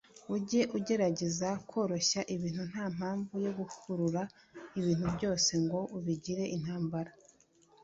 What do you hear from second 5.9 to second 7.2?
ubigire intambara